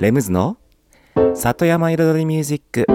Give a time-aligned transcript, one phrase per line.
[0.00, 0.56] レムズの
[1.34, 2.86] 里山彩りミュージック。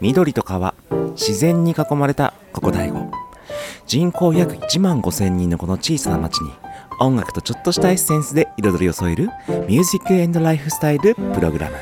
[0.00, 0.74] 緑と川
[1.12, 3.08] 自然に囲まれたここ大悟。
[3.86, 6.50] 人口約1万5千人のこの小さな町に
[6.98, 9.26] 音楽とちょっとしたエッセンスで彩りを添える
[9.68, 11.76] ミュージックエンドライフスタイルプログラム。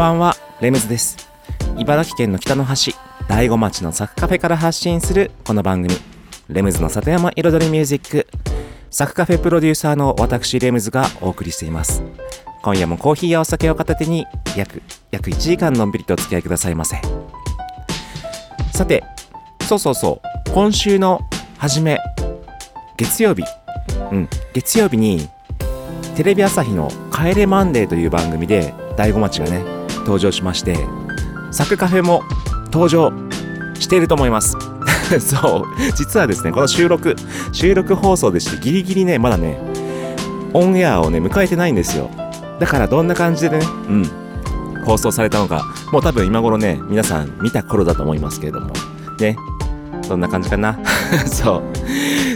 [0.00, 0.34] ばんは。
[0.62, 1.28] レムズです。
[1.76, 2.94] 茨城県の北の端
[3.28, 5.94] 大子町のサクカフェから発信するこの番組。
[6.48, 8.26] レムズの里山彩りミュージック。
[8.90, 12.02] サクカフェプロデューサーの私レムズがお送りしています。
[12.62, 14.26] 今夜もコーヒーやお酒を片手に
[14.56, 16.96] 約約1時間のんびりとお付き合いくださいませ。
[18.72, 19.04] さて
[19.68, 20.50] そうそうそう。
[20.54, 21.20] 今週の
[21.58, 21.98] 初め
[22.96, 23.42] 月曜日。
[24.10, 24.28] うん。
[24.54, 25.28] 月曜日に
[26.16, 29.79] テレビ朝日の「帰れマンデー」という番組で大子町がね
[30.10, 30.76] 登場しまして
[31.52, 32.24] サクカフェも
[32.72, 33.12] 登場
[33.78, 34.56] していると思います。
[35.20, 37.14] そう実はですねこの収録
[37.52, 39.58] 収録放送でしてギリギリねまだね
[40.52, 42.10] オンエアをね迎えてないんですよ。
[42.58, 44.10] だからどんな感じでねうん
[44.84, 48.72] 放送されたのかもう多分今頃ね皆さん見た頃だと思いますけれども。
[49.20, 49.36] ね
[50.08, 50.76] どんな感じかな。
[51.26, 51.62] そう。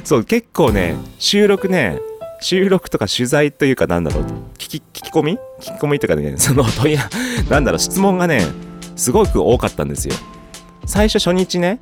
[0.05, 1.99] そう結構ね収録ね
[2.45, 4.25] 収録とか取材というかなんだろう
[4.59, 5.33] 聞き聞き込み？
[5.33, 6.99] 聞き込みとかね その問い
[7.49, 8.43] なんだろう質問がね
[8.97, 10.15] すごく多かったんですよ。
[10.85, 11.79] 最初初日ね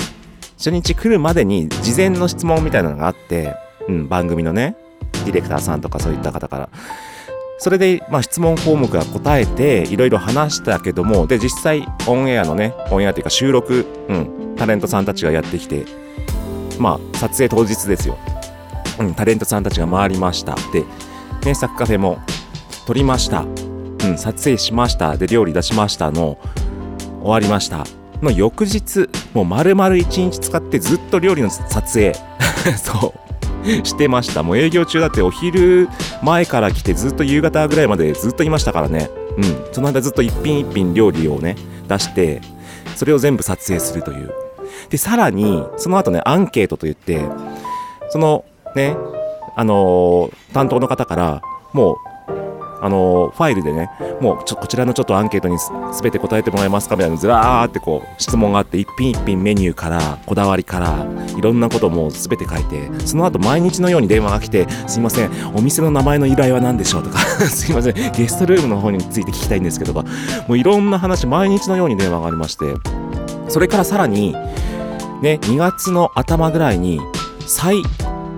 [0.57, 3.57] 初日来るまでに事前の質問みたいなのがあって、
[3.89, 4.77] うん、番組のね
[5.25, 6.69] ディレクターさんとかそういった方から。
[7.59, 15.85] それで、まあ、質問項目が答えていろいろ話したけどもで実際オンエアのねオンエアというか収録、うん、タレントさんたちがやってきて
[16.79, 18.17] まあ撮影当日ですよ。
[18.99, 20.55] うん、タレントさんたちが回りました。
[20.73, 20.85] で、
[21.45, 22.19] ね、サクカフェも
[22.87, 23.43] 撮りました。
[23.43, 25.17] うん、撮影しました。
[25.17, 26.39] で、料理出しましたの、
[27.21, 27.85] 終わりました。
[28.21, 32.15] の翌日、もう丸々一日使ってずっと料理の撮影、
[32.79, 33.15] そ
[33.65, 34.43] う、してました。
[34.43, 35.89] もう営業中だってお昼
[36.23, 39.11] 前から来てずっと夕方ぐらいまでずっといましたからね。
[39.37, 41.57] うん、その間ずっと一品一品料理をね、
[41.89, 42.41] 出して、
[42.97, 44.33] それを全部撮影するという。
[44.91, 47.25] で、さらに、その後ね、アンケートといって、
[48.11, 48.97] そのね、
[49.57, 51.97] あのー担当の方から、もう、
[52.85, 53.91] あのーファイルでね、
[54.21, 55.71] もうちょ、こちらのちょっとアンケートにす
[56.03, 56.97] べて答えてもらえますか？
[56.97, 61.07] みたいな、ずらーってこう、質問があって、一品一品メニューから、こだわりから、
[61.37, 67.03] いろんなこともすべて書いて、その後毎日のように電話が来て、すいません、お店の名前の由来は何でしょう？
[67.05, 67.19] とか、
[67.49, 70.03] すいません、ゲストルームの方について聞きたいんですけど、も
[70.49, 72.65] ういろんな話、毎日のように電話がありまして、
[73.49, 74.33] それからさらに、
[75.23, 77.01] ね、2月の頭ぐらいに、
[77.47, 77.83] 再、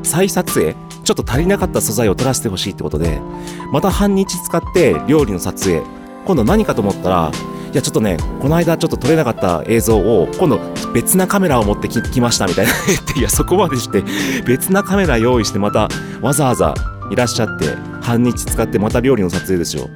[0.05, 3.21] 再撮影ちょっと足りなかった素材を取らせてほしいってことで、
[3.73, 5.83] また半日使って料理の撮影。
[6.25, 7.33] 今度何かと思ったら、
[7.73, 10.59] いやちょっとね、この間ちょっと撮れなかった映像を、今度
[10.95, 12.73] 別なカメラを持ってきましたみたいな、
[13.21, 14.03] いやそこまでして、
[14.47, 15.89] 別なカメラ用意してまた
[16.23, 16.75] わざわざ
[17.11, 17.67] いらっしゃって、
[18.01, 19.91] 半日使ってまた料理の撮影ですよ。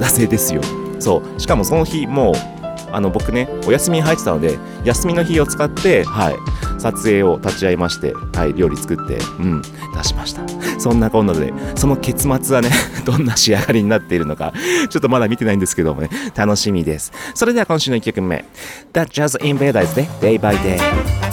[0.00, 0.60] 撮影ですよ。
[1.00, 1.40] そう。
[1.40, 2.61] しかもその日もう、
[2.92, 6.36] あの僕ね、お休みに入ってたので、休みの日を使って、はい、
[6.80, 10.42] 撮影を立ち会いまして、はい、料理作って、うん、出しました。
[10.78, 12.70] そんなこんなで、その結末はね、
[13.04, 14.52] どんな仕上がりになっているのか、
[14.90, 17.12] ちょっとまだ見てないんですけどもね、楽しみです。
[17.34, 18.44] それでは今週の1曲目、
[18.92, 20.52] The Jazz Invaders で Day by。
[20.62, 21.31] Day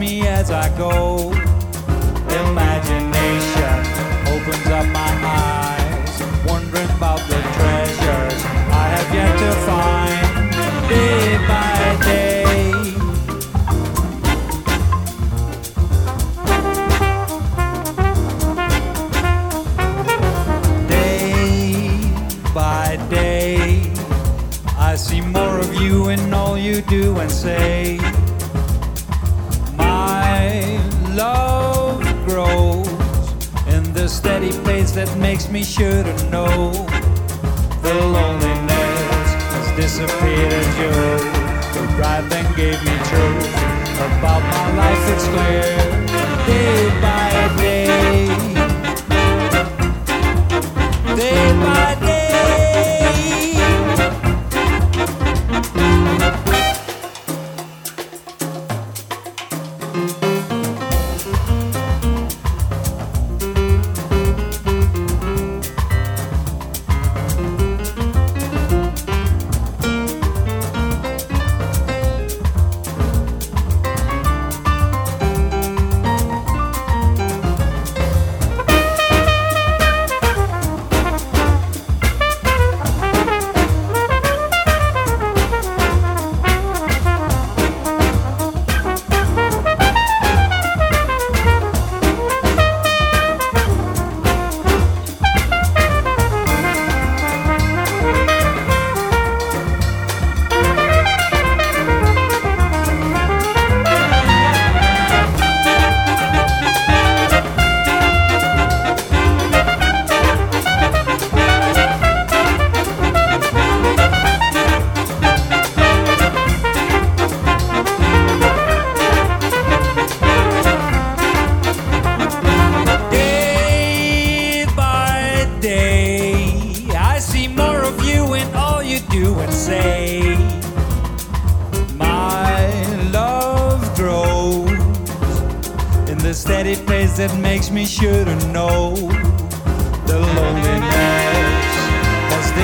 [0.00, 1.49] me as I go.
[40.00, 41.20] Disappeared you
[42.00, 43.48] right then gave me truth
[44.00, 45.76] about my life it's clear
[46.46, 47.19] day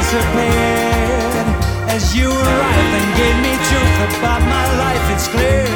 [0.07, 1.49] disappeared
[1.91, 5.05] as you arrived and gave me truth about my life.
[5.11, 5.67] It's clear,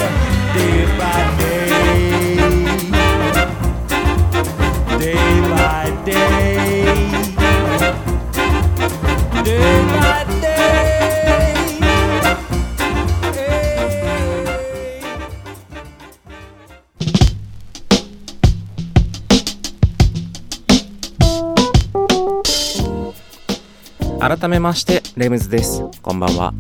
[24.41, 25.83] 改めましてレムズです。
[26.01, 26.55] こんばんは。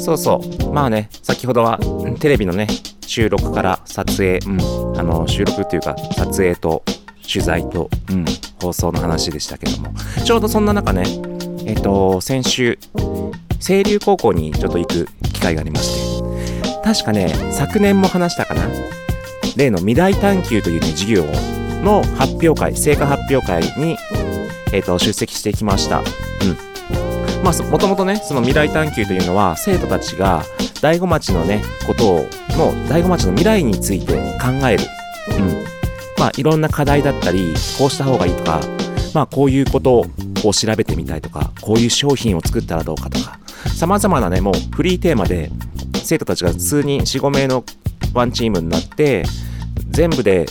[0.00, 0.72] そうそう。
[0.72, 1.80] まあね先ほどは
[2.20, 2.68] テレビのね
[3.04, 6.84] 収録から撮影、うん、あの収録っていうか撮影と
[7.28, 8.24] 取材と、うん、
[8.60, 9.92] 放送の話でしたけども。
[10.24, 11.02] ちょうどそんな中ね
[11.66, 12.78] えっ、と先週
[13.58, 16.80] 清流高校にちょっと行く機会がありまして。
[16.84, 18.62] 確かね昨年も話したかな。
[19.56, 21.24] 例の未来探求というね授業
[21.82, 23.96] の発表会成果発表会に、
[24.72, 26.00] えっと出席してきました。
[26.00, 26.04] うん。
[27.44, 30.42] まあそもともとねその未来探求というのは生徒たちが
[30.80, 34.84] 大子町のねことをの大子町の未来について考える。
[35.38, 35.64] うん。
[36.18, 38.60] まあいろんな課題だったりこうした方がいいとか
[39.14, 40.06] まあこういうこと
[40.44, 43.38] を調べてみたいとかこういう商品を作ったらどうかとか
[43.76, 45.50] 様々なねもうフリーテーマで
[45.94, 47.64] 生徒たちが数人45名の
[48.14, 49.24] ワンチームになって
[49.90, 50.46] 全部で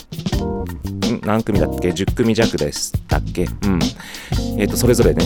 [1.24, 3.44] 何組だっけ？10組弱ですだっけ？
[3.44, 3.80] うん。
[4.58, 5.24] えっ、とそれぞれね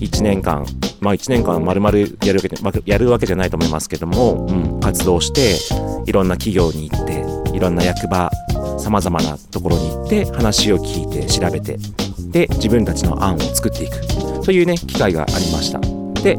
[0.00, 0.66] 1年間
[1.00, 5.56] まあ1年間丸々やるわけでまやるわけじゃないと思いますけども、うん、活動して
[6.08, 7.24] いろんな企業に行って
[7.56, 8.30] いろんな役場
[8.78, 11.78] さまざまなところに行って話を聞いて調べて
[12.30, 14.00] で自分たちの案を作っていく。
[14.44, 15.78] というね機会がありました。
[16.22, 16.36] で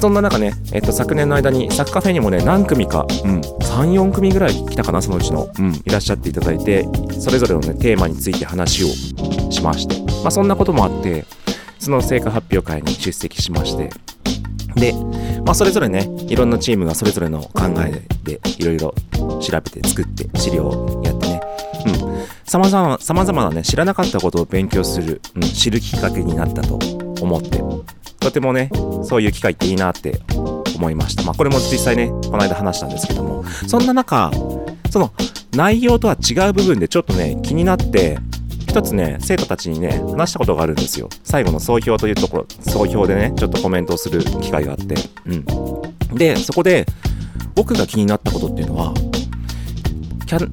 [0.00, 6.86] そんな中ね、えっと、昨年の間にサッカーフェにもね何組か、うん、34組ぐらい来たかなそのうちの、うん、いらっしゃっていただいて
[7.18, 8.86] それぞれのねテーマについて話を
[9.50, 11.24] しまして、まあ、そんなこともあって
[11.80, 13.90] その成果発表会に出席しまして。
[14.74, 14.92] で、
[15.44, 18.94] まあ、それぞれねいろんなチームがそれぞれの考えでいろいろ
[19.40, 21.40] 調べて作って資料をやってね。
[21.86, 22.24] うん。
[22.44, 26.78] さまざまさまざまなね知らなかったことを勉強する、うん、知るきっかけになったと
[27.20, 27.60] 思って。
[28.20, 28.70] とてもね
[29.04, 30.20] そういう機会っていいなって
[30.76, 31.22] 思いました。
[31.22, 33.44] まあこれも実際ねこの間話したんですけども。
[33.66, 34.30] そんな中
[34.90, 35.12] その
[35.52, 38.18] 内容とは違う部分でちょっとね気になって
[38.66, 41.08] 一つね生徒たちにね話したことがあるんですよ。
[41.24, 44.94] 最後の総評というところ総評でねちょっとコメントをする機会があって。
[45.26, 46.16] うん。
[46.16, 46.86] でそこで
[47.54, 48.94] 僕が気になったことっていうのは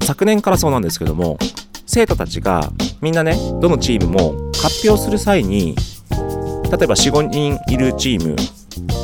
[0.03, 1.37] 昨年からそうなんですけども
[1.85, 5.75] 生徒たちがみんなねどのチームも発表する際に
[6.77, 8.37] 例えば45人いるチームもう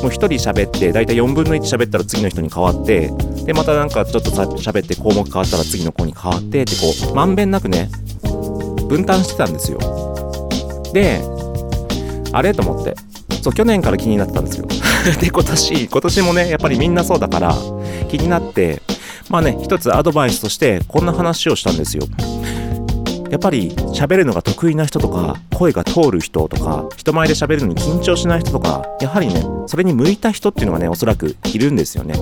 [0.06, 3.10] 1人喋って大体4分の1喋ったら次の人に変わって
[3.44, 7.90] でまたなんかちょっと喋って項目変わったら次の子に変わってってこうまんべんなくね
[8.88, 9.78] 分担してたんですよ。
[10.92, 11.22] で
[12.32, 12.94] あれと思って。
[13.42, 14.66] そう去年から気になってたんですよ。
[15.20, 17.56] で今年今年もねやっぱりみんなそうだから
[18.08, 18.82] 気になって
[19.28, 22.06] まあね一つアドバイスとしてこんな話をしたんですよ。
[23.32, 32.14] やっぱり喋るのが得意な人とか声が通る人とか人前で喋るのに緊張しない人とかやはりねそれに向いた人っていうのがねおそらくいるんですよね。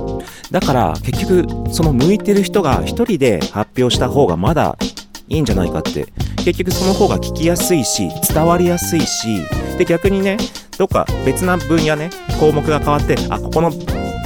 [0.52, 4.79] だから結局その向いてる人が一人で発表した方がまだ
[5.29, 6.07] いいんじゃないかって。
[6.45, 9.43] 結局その方が聞きやすいし伝わりやすいし。
[9.76, 10.38] で逆にね
[10.79, 13.71] どっか別な分野ね項目が変わってあここの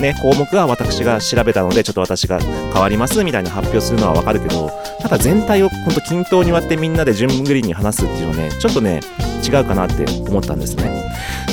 [0.01, 4.71] ね、項目は私が調べたので、ちょっと私が変わりますみたいな発表するのはわかるけど、
[5.01, 9.01] ただ全体をほんと均等に割ってみんなで順繰りに話すっていうのはね、ちょっとね、
[9.47, 11.05] 違うかなって思ったんですね。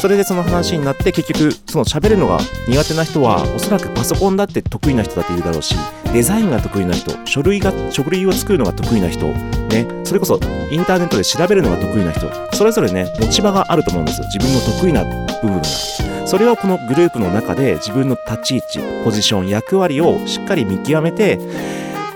[0.01, 5.75] それでその話になって結局、その喋るのが苦手な人は、おそらくパソコンだって得意な人だっているだろうし、
[6.11, 10.39] デザインが得意な人、書類が、書類を作るのが得意な人、ね、それこそ
[10.71, 14.27] インターネットで調べるのが得意な人、それぞれね、持ち場があると思うんですよ。
[14.33, 15.03] 自分の得意な
[15.41, 16.10] 部分が。
[16.31, 21.37] それをこのグループの中で自分の立ち位置、ポジション、役割をしっかり見極めて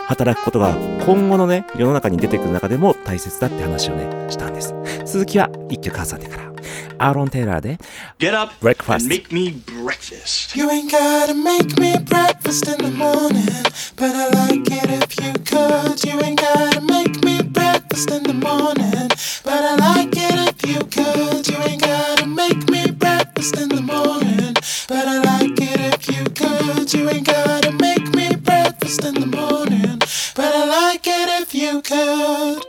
[0.08, 0.74] 働くことが
[1.06, 4.74] 今後のね、世の中に出てくる中でも大切だって話をね、したんです。
[5.06, 6.46] 続きは一曲挟んでから。
[6.98, 7.78] アーロン・テイラーで
[8.18, 9.04] Get up Breakfast.
[9.04, 10.58] and make me breakfast.
[10.58, 13.44] You ain't gotta make me breakfast in the morning,
[13.98, 16.02] but I like it if you could.
[16.08, 19.10] You ain't gotta make me breakfast in the morning,
[19.44, 21.46] but I like it if you could.
[21.46, 22.95] You ain't gotta make me
[23.54, 24.56] in the morning,
[24.88, 26.92] but I like it if you could.
[26.94, 30.00] You ain't gotta make me breakfast in the morning,
[30.36, 32.66] but I like it if you could.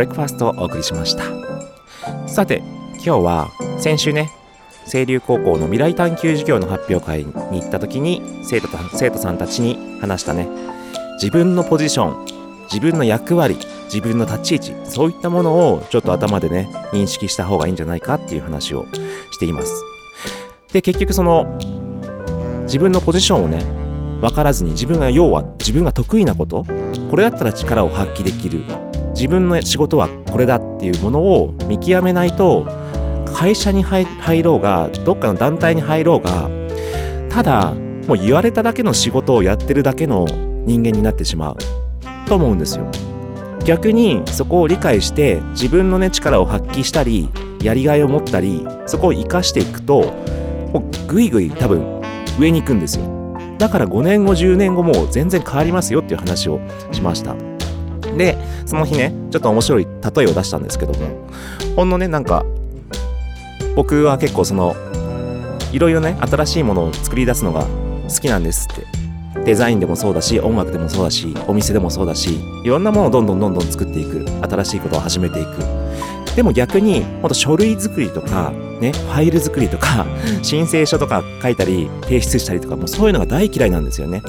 [0.00, 1.24] レックファスト」をお送りしました。
[2.26, 2.62] さて
[3.04, 4.30] 今日は先週ね
[4.90, 10.48] 清流高校の未来探究授業の発表会に行った時に生徒た生徒さんたちに話したね。
[11.14, 12.26] 自分のポジション
[12.64, 18.86] 自分の役割自分の立ち位置そういったものをちょっと頭でね認識した方がいいんじゃないかっていう話を
[19.32, 19.84] しています。
[20.72, 21.46] で結局その
[22.62, 23.64] 自分のポジションをね
[24.20, 26.64] 分からずに自分が要は自分が得意なこと
[27.10, 28.64] これだったら力を発揮できる
[29.20, 32.66] 自分の仕事はこれだっていうものを見極めないと
[33.26, 34.06] 会社に入
[34.42, 36.48] ろうがどっかの団体に入ろうが
[37.28, 37.74] ただ
[38.08, 40.24] もう言われただけの仕事をやってるだけの
[40.64, 41.56] 人間になってしまう
[42.26, 42.90] と思うんですよ。
[43.66, 47.28] 逆にそこを理解して自分のね力を発揮したり
[47.62, 50.14] やりがいを持ったりそこを生かしていくと
[50.72, 52.00] もうぐいぐい多分
[52.38, 53.04] 上に行くんですよ。
[53.58, 56.58] だから5年後10年後も全然変わりますよっていう話を
[56.90, 57.49] しました。
[58.16, 58.36] で
[58.66, 61.30] その日ねちょっと面白い例えを出したんですけども
[61.76, 62.44] ほんのねなんか
[63.76, 64.74] 僕は結構その
[65.72, 67.66] いろいろね新しいものを作り出すのが
[68.08, 69.00] 好きなんですって。
[69.44, 74.26] デザインでもそうだし音楽でもそうだしお店でもそうだしいろんなものをどんどんどんどん作っていく。
[74.42, 75.80] 新しいことを始めていく。
[76.36, 80.06] でも逆にほんと書類作りとかねファイル作りとか
[80.42, 84.22] 申請書とか書いたり提出したりとかもうそういうのが大嫌いなんですよね。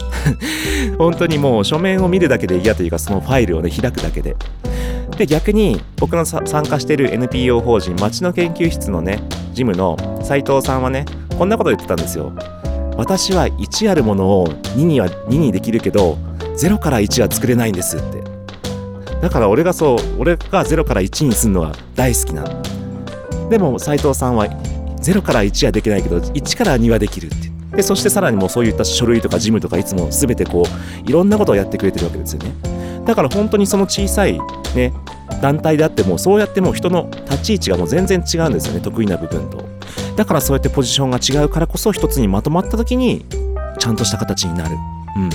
[0.97, 4.35] 本当にもう書面を見るだけで嫌というかそのファイルをね開くだけで。
[5.17, 9.19] で逆に僕の参加している NPO 法人町の研究室のね
[9.53, 11.05] ジムの斉藤さんはね
[11.37, 12.31] こんなこと言ってたんですよ。
[12.97, 16.17] 私は1あるものを2には2にできるけど
[16.57, 18.21] 0から1は作れないんですって。
[19.21, 22.43] だから俺がそう俺が0から1にするのは大好きな
[23.51, 32.53] でも斉藤さんは0から1はできないけど1から2はできるってでそしてさらにもうそういった書類とか事務とかいつも全てこういろんなことをやってくれてるわけですよね。
[33.05, 34.39] だから本当にその小さい
[34.75, 34.93] ね
[35.41, 39.65] 団体であってもそうやってもう人の立ち位置がもう全然違うんですよね得意な部分と。
[40.15, 43.25] だからそうやってポジションが違うからこそ一つにまとまった時に
[43.79, 44.75] ちゃんとした形になる。
[45.17, 45.29] うん。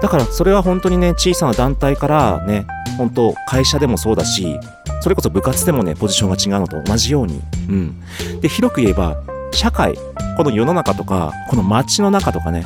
[0.00, 4.58] だからそれは本当にね小さな団体からね本当会社でもそうだし
[5.06, 7.40] それこそ部活でもねポジションが違うのと同じように。
[7.68, 8.00] うん。
[8.40, 9.22] で広く言えば
[9.52, 9.94] 社会
[10.36, 12.64] この世の中とかこの街の中とかね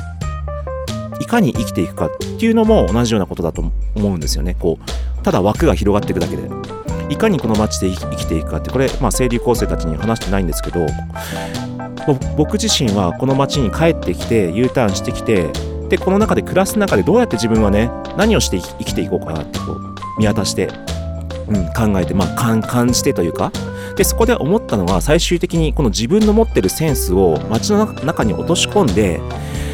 [1.19, 3.61] いかに生きていくかっていうのも同じようなことだと
[3.93, 4.55] 思うんですよね。
[4.59, 6.49] こうただ枠が広がっていくだけで。
[7.11, 10.87] いかにこの街で生きていくかってこれ、まあ、生理構成たちに話してないんですけど
[12.37, 15.51] 僕自身はこの街に帰ってきて U ターンしてきて
[15.89, 20.69] でこの中で暮らす中でどうやって自分はね何をして生きていこうかなってこう見渡して、
[21.51, 23.51] うん、考えて、まあ、感じてというか。
[23.95, 29.19] でそこで思ったのは最終的にこの自分の持ってるセンスを街の中に落とし込んで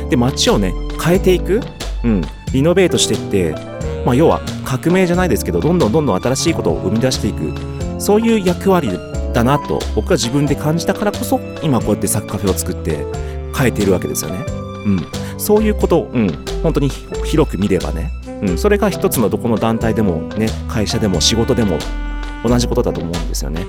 [0.10, 1.62] で街をね変えていく、
[2.04, 3.56] うん、リノベートしていって、
[4.06, 7.54] まあ、要は革命じゃないですけどどんどんどんどん新しいことを生み出していく。
[8.00, 8.92] そういう役割
[9.34, 13.06] だなと僕は自分で感じたからこそ今こうやってサッカーフェを作って
[13.56, 14.46] 変えているわけですよね。
[14.86, 16.28] うん、そういうこと、うん、
[16.64, 16.90] 本当に
[17.26, 21.78] 広く見ればね、うん、それが一つのどこの団体でもね会社でも仕事でも
[22.44, 23.66] 同じことだと思うんですよね。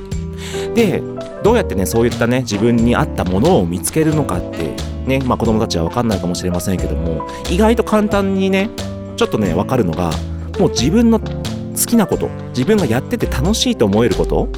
[0.75, 1.03] で
[1.43, 4.75] どうやってねそういったね自分に合ったものを見つけるのかって
[5.07, 8.71] ねまあ子供たちは分かんないかもしれませんけども意外と簡単にね
[9.17, 10.11] ちょっとね分かるのが
[10.59, 11.27] もう自分の好
[11.87, 14.49] きなこと自分がやってて楽しいと思えること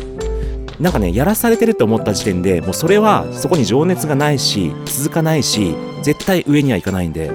[0.81, 7.31] なんかねやらされてると思った時点でもうそれはそこに情熱がないし続かないし絶対上にはいかないんで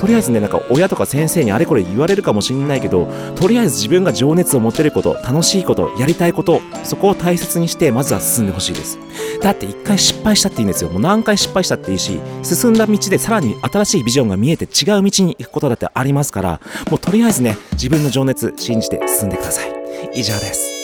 [0.00, 8.98] とりあえずねなんか親とか先生にあれこれ言われるかもしれないけどとりあえず自分が情熱を持てること楽しいことやりたいことそこを大切にしてまずは進んでほしいです。
[9.40, 10.90] だって一回失敗したっていいんですよ。
[10.90, 19.68] もう何回失敗したっていいし進んだ道でさらに新しいビジョンが見えて違う道に行くことだってありますからもうとりあえずね自分の情熱信じて進んでください。
[20.14, 20.77] 以上です。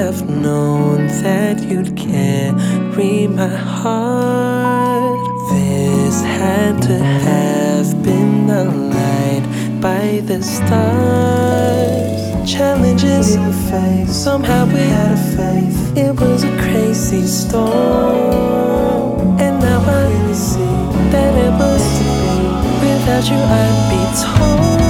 [0.00, 5.20] Have known that you'd carry my heart?
[5.52, 8.64] This had to have been a
[8.96, 9.44] light
[9.78, 12.00] by the stars.
[12.50, 15.78] Challenges the face, somehow we had a faith.
[16.04, 17.78] It was a crazy storm,
[19.38, 20.76] and now I really see
[21.12, 22.36] that it was to be.
[22.84, 24.80] Without you, I'd be torn.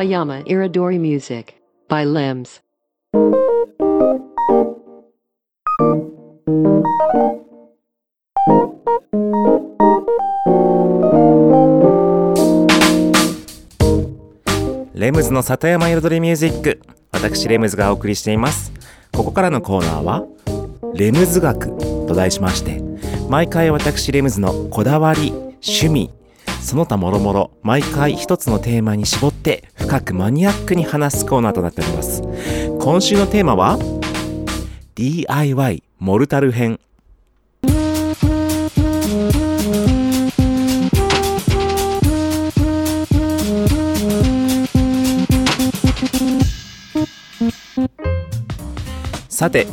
[0.00, 2.62] Satayama Iridori Music by Limbs.
[14.94, 16.80] レムズの里山彩りミュージック
[17.12, 18.72] 私レムズがお送りしています
[19.12, 20.24] ここからのコーナーは
[20.94, 22.82] レムズ学と題しまして
[23.28, 26.10] 毎回私レムズのこだわり趣味
[26.60, 32.22] その他もろもろ毎回一つのテーマに絞って深くマニアックに話すコーナーとなっております。
[32.80, 33.78] 今週のテーマは
[34.94, 36.78] DIY モルタル編。
[49.28, 49.66] さて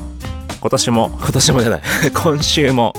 [0.62, 1.82] 今年も今年もじゃない。
[2.16, 2.94] 今週も。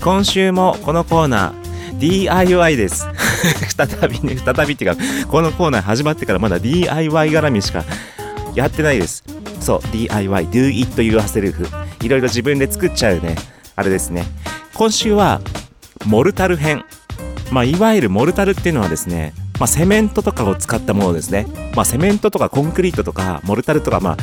[0.00, 3.06] 今週もこのコーナー DIY です。
[3.76, 7.84] 再びね再びっていうかこのコーナー始まってからまだ DIY 絡みしか
[8.54, 9.24] やってないです。
[9.60, 11.68] そう DIY Do It Yourself
[12.02, 13.36] いろいろ自分で作っちゃうね
[13.76, 14.24] あれですね。
[14.74, 15.40] 今週は
[16.06, 16.84] モルタル編。
[17.50, 21.46] まあいわゆるモルタルっていうのはですねまあセメントとかを使ったものですね。
[21.74, 24.16] まあセメントとかコンクリートとかモルタルとかまあ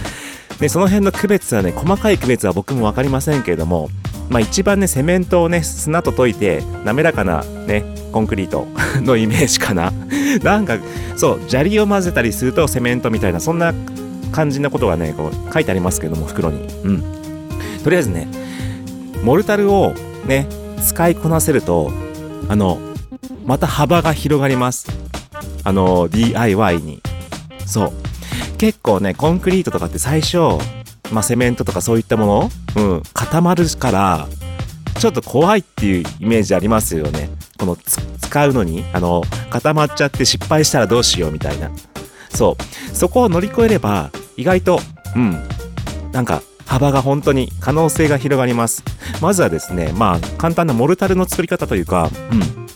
[0.60, 3.90] ね、その辺の区別はね、細かい区別は僕も分かりませんけれども、
[4.30, 8.68] まあ一番ね、セメントをね、砂と溶いて、滑らかなね、コンクリート
[9.02, 9.92] のイメージかな。
[10.44, 10.78] なんか、
[11.16, 13.74] そう、砂利を混ぜたりするとセメントみたいな、そんな
[14.32, 16.68] 感じなことがね、こう書いてありますけども、袋に。
[16.84, 17.04] うん。
[17.84, 18.28] とりあえずね、
[19.24, 19.94] モルタルを
[20.26, 20.48] ね、
[20.82, 21.92] 使いこなせると、
[22.50, 22.80] あの、
[23.46, 24.88] また幅が広がります。
[25.64, 27.02] あの、DIY に。
[27.66, 27.92] そう。
[28.58, 30.58] 結構ね、コンクリートとかって最初、
[31.16, 34.28] まあ、セメントとかそういったもの、うん、固まるから、
[35.00, 37.30] ちょっと怖いっていうイメージありますよね。
[37.58, 41.72] この使うのに、あの、固まっちゃって失敗したらどうしようみたいな。
[42.32, 42.96] そう。
[42.96, 44.82] そこを乗り越えれば、意外と、
[45.16, 45.42] うん、
[46.12, 48.84] なんか、幅が本当に可能性が広がります。
[49.22, 52.68] まずはですね、まあ、簡単なモルタルの作り方というか、うん、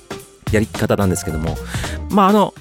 [0.53, 1.57] やり方なんですけども、
[2.09, 2.53] まあ、あの、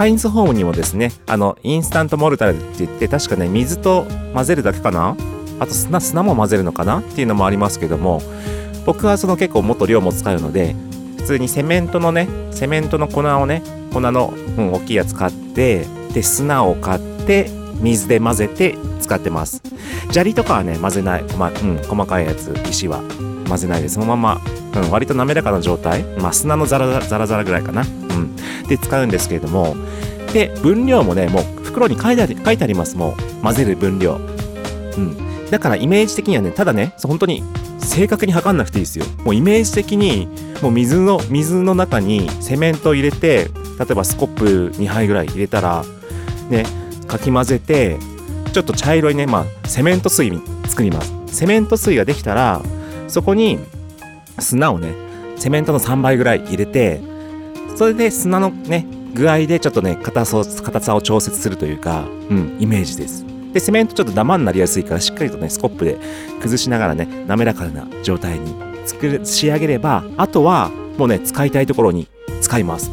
[0.00, 5.14] カインズホームにもですね、あの、インスタントモルタルって言って、確かね、水と混ぜるだけかな？
[5.58, 8.22] あと砂、砂も混ぜるのかなっていうのもありますけども、
[8.86, 10.74] 僕はその結構もっと量も使うので、
[11.18, 15.84] 普通にセメントのね、セメントの粉をね、粉の、うん、大きいやつ買って、
[16.14, 17.50] で、砂を買って、
[17.82, 19.60] 水で混ぜて使ってます。
[20.12, 21.24] 砂利とかはね、混ぜない。
[21.36, 23.02] ま、うん、細かいやつ、石は
[23.50, 24.40] 混ぜないで、そのまま、
[24.74, 26.04] うん、割と滑らかな状態。
[26.20, 27.82] まあ、砂のザラザラザラぐらいかな。
[27.82, 28.36] うん。
[28.66, 29.76] で使うんですけれども、
[30.32, 32.96] で、分量もね、もう袋に書いてあり書いてあります。
[32.96, 34.14] もう、混ぜる分量。
[34.96, 35.50] うん。
[35.50, 37.42] だからイメージ的にはね、ただね、本当に
[37.78, 39.04] 正確に測んなくていいですよ。
[39.24, 40.28] もうイメージ的に、
[40.62, 45.84] もう水の、水の中にセメントを入れて、例えばスコップ2杯ぐらい入れたら、
[46.48, 46.64] ね、
[47.08, 47.98] かき混ぜて、
[48.52, 50.30] ちょっと茶色いね、まあ、セメント水
[50.68, 51.12] 作ります。
[51.26, 52.62] セメント水ができたら、
[53.10, 53.58] そこに
[54.38, 54.94] 砂をね、
[55.36, 57.00] セメントの3倍ぐらい入れて、
[57.76, 63.24] それで砂のね、具合でちょっとね硬さを硬さを調節するというか、うん、イメージです。
[63.52, 65.98] でセメントちょっとダマになりやすいからしっかりとねスコップで
[66.40, 68.54] 崩しながらね滑らかな状態に
[68.86, 72.08] 作る仕上げればあとはもうね使いたいところに
[72.40, 72.90] 使います。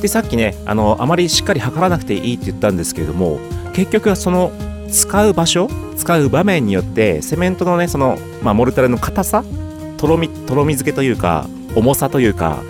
[0.00, 3.38] でさっきねあのあまりしっかり測らなくていいって言ったんですけれども
[3.72, 4.52] 結局はその
[4.92, 9.44] 使う場所使う場面によってセメントのねその、まあ、モルタルの硬さ
[9.96, 12.62] とろみとろみ付けというか重さというか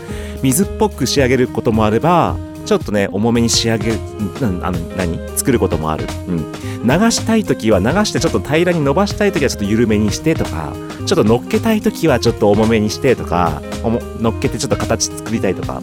[0.43, 3.99] 水っぽく仕上げることもあればちょっとね重めに仕上げる
[4.41, 10.73] なあの何作ることもある、うん、流したい時は流してちょっと平らに伸ばしたい時はちょっと緩めにしてとか
[11.07, 15.83] ちょっと乗っけたい時はちょっと重めにしてとかおも乗っけてちょっと形作りたいとか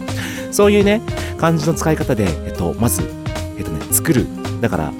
[0.50, 1.02] そういうね
[1.36, 3.02] 感じの使い方で、えっと、まず、
[3.56, 4.26] えっとね、作る。
[4.60, 4.92] だから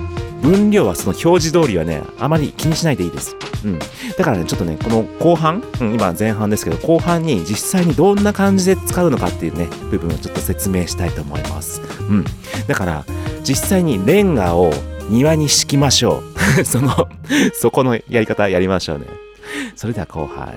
[0.42, 3.36] 分量はその表示通りはねあまり気にしないでいいです。
[3.64, 12.24] うん、だからねちょっとねこの後半、うん、今前半ですけど後半に実際にどんな感じで使うのかっていうね部分をちょっと説明したいと思います、うん、
[12.66, 13.04] だから
[13.42, 14.72] 実際にレンガを
[15.10, 16.22] 庭に敷きましょ
[16.58, 16.64] う。
[16.64, 17.08] その
[17.52, 19.06] そこのやり方やりましょうね。
[19.76, 20.54] それでは後半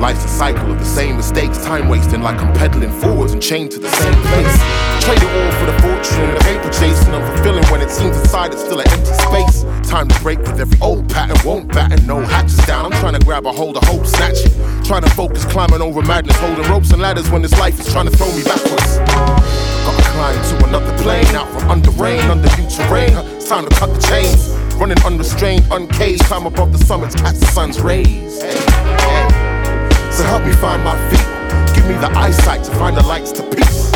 [0.00, 3.70] Life's a cycle of the same mistakes, time wasting like I'm pedaling forwards and chained
[3.72, 4.56] to the same place.
[5.04, 8.64] Trade it all for the fortune, the paper chasing, unfulfilling when it seems inside it's
[8.64, 9.62] still an empty space.
[9.90, 12.86] Time to break with every old pattern, won't batten, no hatches down.
[12.86, 14.52] I'm trying to grab a hold of hope, snatch it.
[14.86, 18.06] Trying to focus, climbing over madness, holding ropes and ladders when this life is trying
[18.06, 18.96] to throw me backwards.
[19.84, 23.12] Gotta climb to another plane, out from under rain, under new terrain.
[23.36, 24.48] It's time to cut the chains.
[24.76, 28.40] Running unrestrained, uncaged, climb above the summits, catch the sun's rays.
[28.40, 28.56] Hey,
[30.20, 31.74] So help me find my feet.
[31.74, 33.90] Give me the eyesight to find the lights to peace.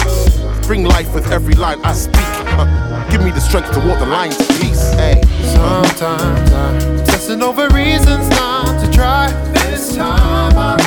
[0.67, 2.17] Bring life with every line I speak.
[2.57, 4.95] Uh, give me the strength to walk the line to peace.
[4.95, 5.21] Hey.
[5.43, 9.33] Sometimes I'm obsessing over reasons not to try.
[9.53, 10.81] This time I'm,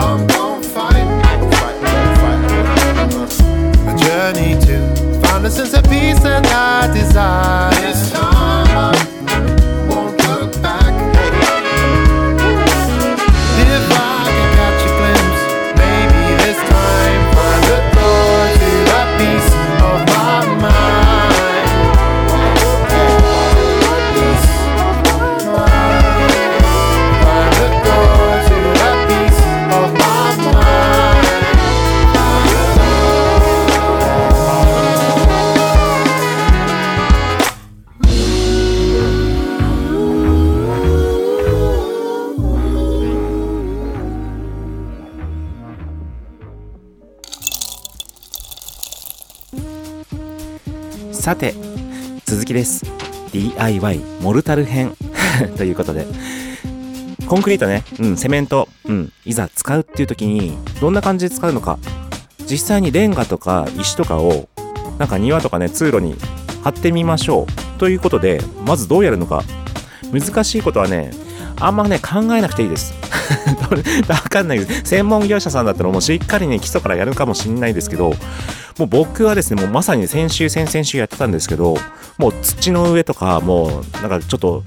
[0.00, 0.96] I'm gonna fight
[3.86, 7.99] a journey to find a sense of peace that I desire.
[51.30, 51.54] さて
[52.24, 52.84] 続きです。
[53.30, 54.96] DIY モルタル編。
[55.56, 56.04] ということで。
[57.28, 61.78] コンクリートね、うん、セメント、うん、いざ使うっていう時にどんな感じで使うのか。
[62.50, 64.48] 実際にレンガとか石とかを
[64.98, 66.16] なんか庭とかね通路に
[66.64, 67.78] 貼ってみましょう。
[67.78, 69.44] ということでまずどうやるのか。
[70.10, 71.12] 難しいことはね
[71.60, 72.94] あんまね考えなくていいです。
[74.08, 74.82] わかんないです。
[74.84, 78.14] 専門業者さんだったらもうしっかりね基礎からやるかもしんないですけど
[78.78, 81.76] もう僕はですねもうまさに先週先々週やってたんですけど
[82.18, 84.62] もう土の上とかもうなんかちょっと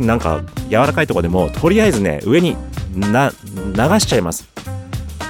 [0.00, 2.56] なんか柔らかいとこでもとりあえずね上に
[2.94, 4.48] な流しちゃいます。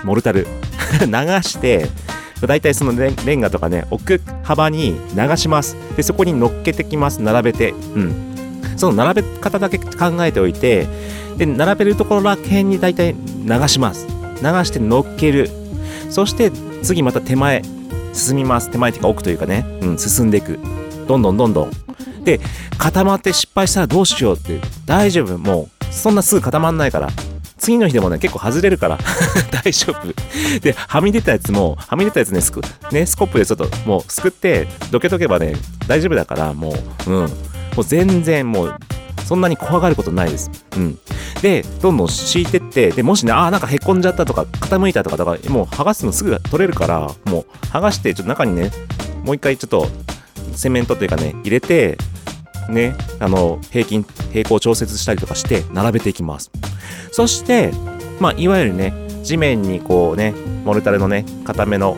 [0.04, 0.46] モルタル。
[1.00, 1.08] 流
[1.42, 1.88] して
[2.46, 5.76] だいたいそのレンガとかね置く幅に流します。
[5.96, 7.22] でそこに乗っけてきます。
[7.22, 7.70] 並べて。
[7.94, 8.31] うん。
[8.76, 10.86] その並べ方だけ考えておいて
[11.36, 14.06] で並べるところら辺に大体流します。
[14.42, 15.50] 流して乗っける。
[16.10, 16.50] そして
[16.82, 17.62] 次また手前
[18.12, 18.70] 進みます。
[18.70, 20.58] 手前っていうか奥というかね、うん、進んでいく。
[21.06, 21.70] どんどんどんどん。
[22.24, 22.40] で
[22.78, 25.38] 固まって失敗したらどうしようって大丈夫。
[25.38, 27.08] もうそんなすぐ固まんないから。
[27.58, 28.98] 次の日でもね結構外れるから。
[29.50, 30.60] 大丈夫。
[30.60, 35.54] ではみ出たやつもはみ出たやつねスクねスコップでちょっともうすくってどけとけばね
[35.86, 36.74] 大丈夫だからも
[37.06, 37.10] う。
[37.10, 37.51] うん。
[37.76, 38.78] もう全然もう
[39.24, 40.50] そんなに怖がることないです。
[40.76, 40.98] うん。
[41.40, 48.70] で、どんどん敷いてって、で、もしね、ああ、なんかへこんじゃったとか、傾いたとか、だから、もう剥がすのすぐ取れるから、もう剥がして、ちょっと中にね、
[49.24, 49.86] もう一回ちょっと、
[50.54, 51.96] セメントというかね、入れて、
[52.68, 56.50] ね、あの、平均、平行調節したりとかして、並べていきます。
[57.10, 57.72] そして、
[58.20, 61.96] まあ、いわゆるね、地面にこうね、モルタルのね、固めの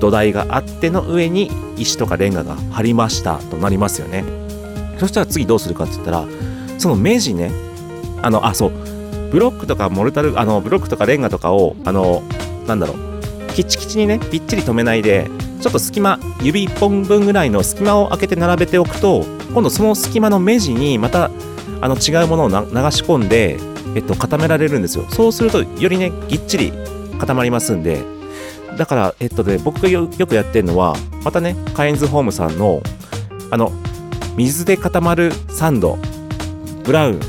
[0.00, 4.43] 土台があっての上に石とかレンガが張りましたとなりますよね。
[4.98, 6.26] そしたら次どうするかって言ったら、
[6.78, 7.50] その目地ね、
[8.22, 8.72] あの、あ、そう、
[9.30, 12.22] ブロックとかモルタル、あの、ブロックとかレンガとかを、あの、
[12.66, 15.28] なんだろう、キッチキチにね、ぴっちり止めないで、
[15.60, 21.30] ちょっと隙間、指1本分ぐらいの隙間を開けて並べておくと、今度その隙間の目地にまた、
[21.80, 23.58] あの、違うものを流し込んで、
[23.94, 25.06] えっと、固められるんですよ。
[25.10, 26.72] そうすると、よりね、ぎっちり
[27.18, 28.02] 固まりますんで、
[28.76, 32.82] だから、えっとね、僕がよよくやってるのは、またね、カインズホームさんの、
[33.50, 33.72] あの、
[34.36, 35.98] 水で固まるサンド、
[36.84, 37.20] ブラウン、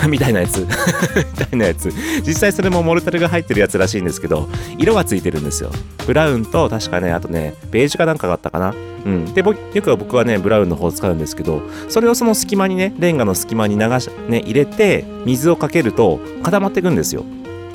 [0.08, 0.60] みたいなやつ。
[0.64, 1.92] みたいなやつ。
[2.26, 5.70] 実際それもモルタルが入ってるやつらしいんですけど、色がついてるんですよ。
[6.06, 8.74] ブラウンと、確かね、あとね、ベージュかなんかがあったかな。
[9.04, 9.34] うん。
[9.34, 17.24] で、よく僕はね、ブラウンの方を使うんですけど、それをその隙間にね、レンガの隙間に流し、ね、入れて、水をかけると固まっていくんですよ。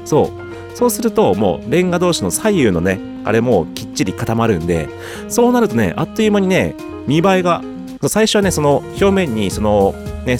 [0.05, 0.31] そ
[0.73, 0.75] う。
[0.75, 4.89] そうすると、もうレンガ同士の左右のね、あれもきっちり固まるんで、
[5.29, 6.75] そうなるとね、あっという間にね、
[7.07, 7.61] 見栄えが、
[8.09, 9.93] 最初はね、その表面に、その、
[10.25, 10.37] ね、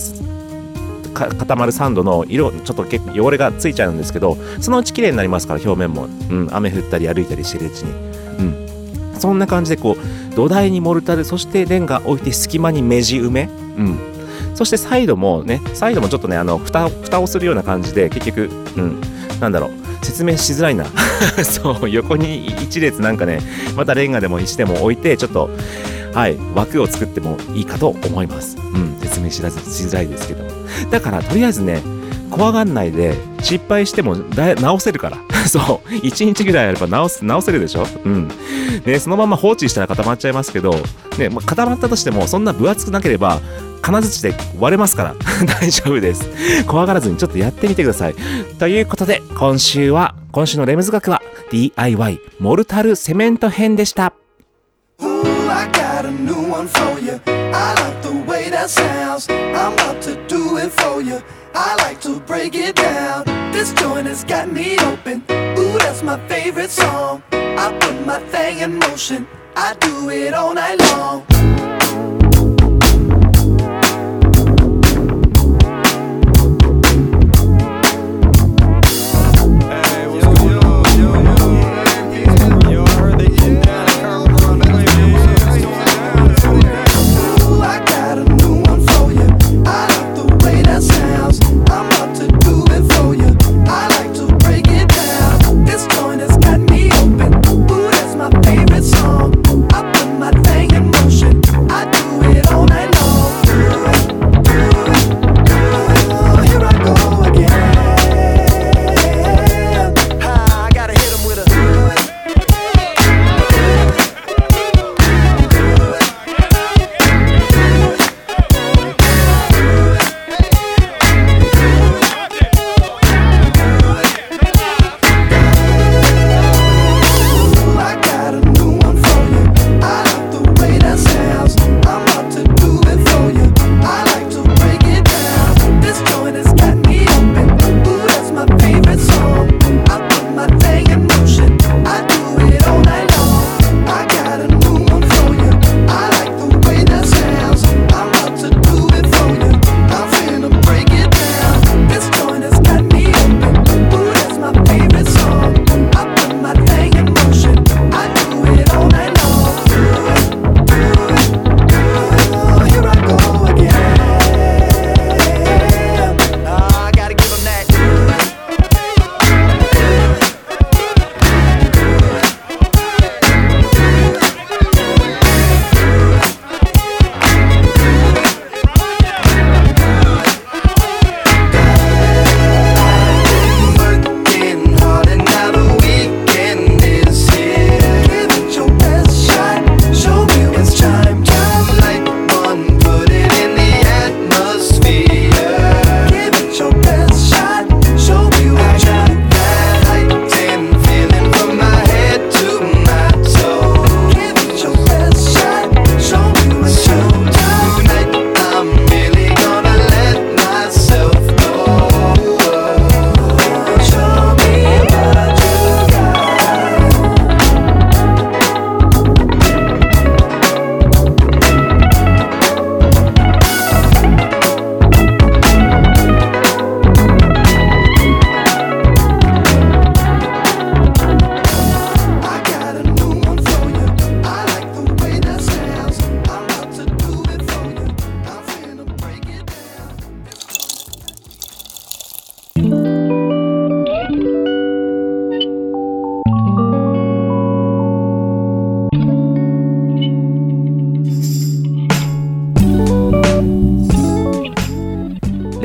[1.14, 6.08] 固まるサンドの色、ちょっと結構汚れがついちゃうんですけど、そのうち綺麗になりますから、表面も。
[6.30, 7.92] うん、雨降ったり歩いたりしてるうちに。
[8.40, 9.20] うん。
[9.20, 13.50] そんな感じで、こう、土台にモルタル、そしてレンガ置いて隙間に目地埋め。
[13.78, 14.16] うん。
[14.56, 19.02] そしてサイドもね、サイドもちょっとね、あの、蓋を、蓋をするような感じで、結局、うん、
[19.40, 20.86] なんだろう、説明しづらいな。
[21.44, 23.40] そう、横に一列なんかね、
[23.76, 25.50] またレンガでも石でも置いて、ちょっと、
[26.16, 28.58] はい、枠を作ってもいいかと思います。
[28.58, 30.44] うん、説明しづらいですけど。
[30.90, 31.82] だから、とりあえずね、
[32.32, 35.18] 怖がんないで、失敗してもだ直せるから。
[35.48, 35.90] そう。
[35.90, 37.86] 1日ぐらいあれば直す、直せるでしょ？
[38.06, 38.30] うん。
[38.86, 40.74] ね、そのまま放置したら固まっちゃいますけど、
[41.18, 43.42] ね、まあ固まったとしても、そんな分厚くなければ、
[43.82, 45.16] 金槌で割れますから
[45.60, 46.28] 大丈夫です。
[46.66, 48.16] 怖がらずにちょっとやってみてください。
[48.58, 54.14] ということで、今週は、今週のレムズ学は DIY モルタルセメント編でした。
[57.58, 59.30] I like the way that sounds.
[59.30, 61.22] I'm about to do it for you.
[61.54, 63.24] I like to break it down.
[63.54, 65.24] This joint has got me open.
[65.30, 67.24] Ooh, that's my favorite song.
[67.32, 69.26] I put my thing in motion.
[69.56, 72.25] I do it all night long.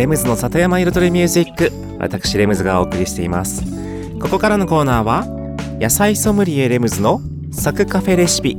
[0.00, 1.70] レムズの里山彩りミュージック。
[1.98, 3.62] 私レムズがお送りしています。
[4.18, 5.26] ここからのコーナーは
[5.78, 7.20] 野菜ソムリエレムズの
[7.52, 8.56] サクカフェレシピ。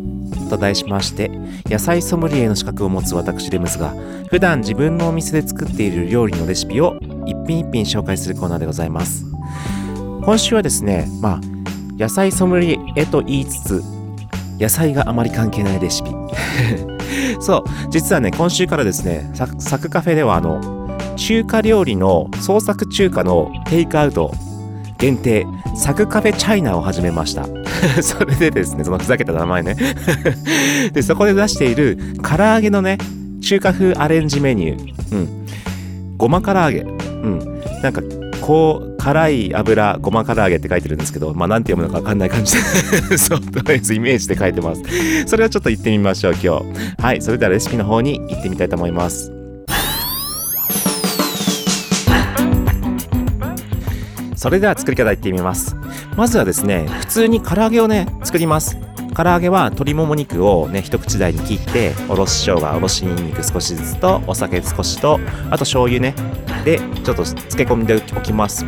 [0.51, 1.29] と題しまして
[1.65, 3.95] 野菜ソムリエの資格を持つ私レムズが
[4.29, 9.25] 普段自分のお店で作っている料理のレシピを一品一品紹介するコーナーでございます。
[10.23, 11.41] 今週はですねまあ
[11.97, 13.83] 野菜ソムリエと言いつつ
[14.59, 16.11] 野菜があまり関係ないレシピ。
[17.41, 20.80] そう実はね今週からですねササクカフェではあの
[21.21, 24.33] 中華料理の創作中華のテイクアウト
[24.97, 25.45] 限定
[25.75, 27.45] サクカフェチャイナを始めました。
[28.01, 29.75] それでですねそのふざけた名前ね。
[30.93, 32.97] でそこで出している唐揚げのね
[33.39, 35.15] 中華風アレンジメニュー。
[35.15, 36.17] うん。
[36.17, 36.79] ごま唐揚げ。
[36.79, 36.85] う
[37.27, 37.61] ん。
[37.83, 38.01] なんか
[38.41, 42.55] こう辛い油ごま唐揚げって書いてるんですけどまあなんて読むのか分かんない感じ
[43.09, 43.17] で。
[43.19, 44.81] そうとりあえずイメージで書いてます。
[45.27, 46.65] それをちょっと言ってみましょう今日。
[46.99, 49.40] はいそれではレシピの方に行ってみたいと思います。
[54.41, 55.75] それでは作り方いってみます。
[56.17, 58.75] まずはですね普通に唐揚げをね作ります。
[59.13, 65.19] 唐揚げは鶏もも肉をね一口大に切っておろし生姜おろしにんにく少しずつとお酒少しと
[65.51, 66.15] あと醤油ね
[66.65, 68.65] でちょっと漬け込んでおきます。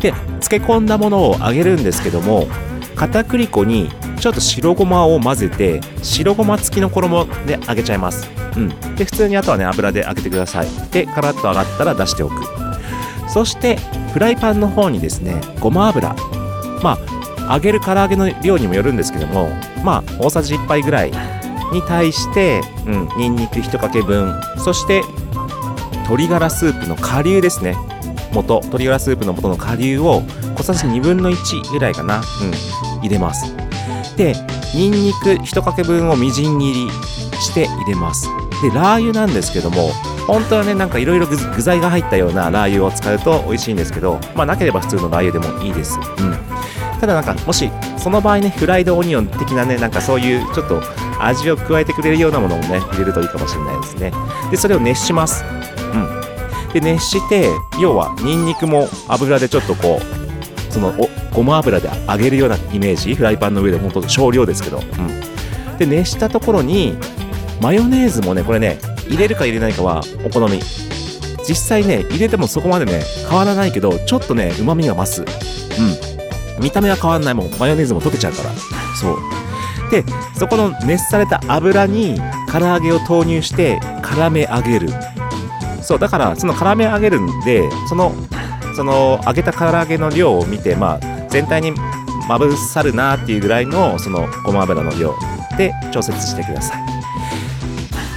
[0.00, 2.48] で漬け込んだものを揚げるんですけども
[2.96, 3.88] 片栗粉に
[4.18, 8.28] ちょっと白ごまを混ぜて白ごま付きの衣で揚げちゃいます。
[8.56, 8.96] うん。
[8.96, 10.66] で普通にあとはね油で揚げてください。
[10.90, 12.65] でカラッと揚がったら出しておく。
[13.36, 13.76] そして
[14.14, 16.16] フライパンの方にですねごま油。
[16.82, 16.96] ま
[17.46, 19.50] あ揚げる唐揚げの量にもよるんですけども
[19.84, 21.12] まあ大さじ1杯ぐらい
[21.70, 24.32] に対して、うん、ニンニク1かけ分。
[24.56, 25.02] そして
[26.04, 27.76] 鶏ガラスープの顆粒ですね。
[28.32, 30.22] 元鶏ガラスープの元の顆粒を
[30.56, 33.54] 小さじ2分の1ぐらいかな、うん、入れます。
[34.16, 34.32] で
[34.74, 36.90] ニンニク1かけ分をみじん切り
[37.38, 38.30] して入れます。
[38.62, 39.90] でラー油なんですけども
[40.26, 45.98] 本当はねなんかいろいろ具材が入ったようなラー油を使うと美味しいんですけどまあなければ普通のラー油でもいいです。
[46.18, 46.36] うん。
[47.00, 50.80] ただなんかもしその場合ねフライドオニオン的なねなんかそういうちょっと
[51.20, 54.12] 味を加えてくれるようなものもね入れるといいかもしれないですね。
[54.50, 55.44] でそれを熱します。
[55.92, 56.72] うん。
[56.72, 57.50] で熱して
[57.80, 63.14] 要はニンニクも油でちょっとこうそのおごま油で揚げるようなイメージ？
[63.14, 66.96] フライパンの上で本当少量ですけど、うん、で熱したところに
[67.60, 68.78] マヨネーズもねこれね
[69.08, 70.60] 入れるか入れないかはお好み。
[71.48, 75.22] 実際ね入れてもそこまでね変わらないけどちょっとねうまみが増す。
[75.22, 76.62] うん。
[76.62, 77.50] 見た目は変わんないもん。
[77.58, 78.50] マヨネーズも溶けちゃうから。
[79.00, 79.16] そう。
[79.90, 80.04] で
[80.36, 84.88] そこの熱された油に唐揚げを投入して絡め上げる。
[85.82, 88.12] そうだからその絡め上げるんでその
[88.74, 91.72] その揚げた唐揚げの量を見てまあ全体に
[92.28, 95.14] まぶさるなっていうぐらいのそのごま油の量
[95.56, 96.95] で調節してください。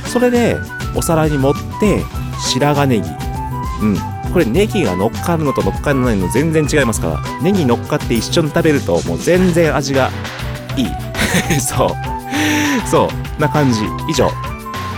[0.10, 0.57] それで
[0.95, 2.03] お皿に盛って
[2.39, 3.10] 白髪ネギ。
[3.82, 3.97] うん。
[4.34, 7.41] これネギが乗っかるのと乗っからないの全然違いますから。
[7.41, 10.12] ネギ乗っかって一緒に食べるともう全然味が
[10.76, 10.88] いい。
[11.62, 11.89] そう。
[12.88, 13.41] そう。
[13.41, 13.82] な感じ。
[14.07, 14.30] 以上。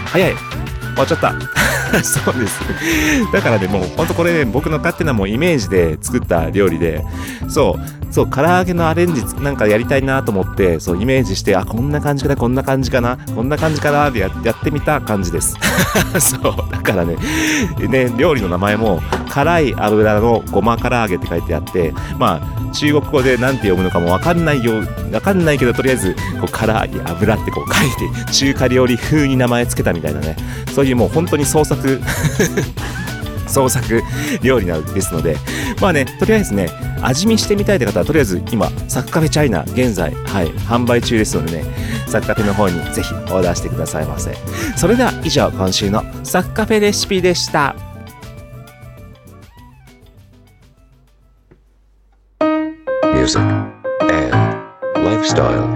[0.06, 0.34] 早い。
[0.34, 1.34] 終わっちゃった。
[2.04, 2.60] そうです。
[3.32, 7.04] だからねもうほんとこれね僕の勝手なもうイメージで作った料理で。
[7.50, 8.01] そう。
[8.12, 15.56] そう唐揚げのアレンジなんかやりたいなと思ってそうイメージしてあこんな感じかなこんな感じかなこんな感じかなってやってみた感じです。
[16.20, 16.42] そう
[16.72, 17.18] だからね
[17.88, 30.36] ね料理の名前も辛い油のごま唐揚げって書いてあってまあ中国語で何て読むのかもわかんないよわかんないけどとりあえずこう辛い油ってこう書いて中華料理風に名前つけたみたいなね。
[30.74, 32.02] そういうもう本当に創作。
[33.52, 34.02] 創作
[34.42, 35.38] 料理なんですので
[35.80, 36.70] まあねとりあえずね
[37.02, 41.66] 味見してみたいって方はとりあえず今サッカフェチャイナ現在はい販売中ですのでね
[42.08, 44.36] サッカフェの方にぜひオーダーしてくださいませ
[44.76, 47.76] それでは以上今週のサッカフェレシピでした
[53.22, 53.42] music,
[54.02, 54.34] and
[55.06, 55.70] lifestyle.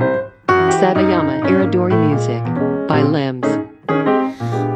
[0.80, 2.44] Satayama Iridori Music
[2.88, 3.48] by Limbs.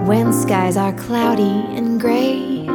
[0.08, 2.70] When skies are cloudy and gray,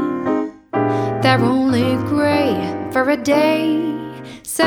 [1.36, 2.54] they're only gray
[2.92, 3.82] for a day.
[4.44, 4.64] So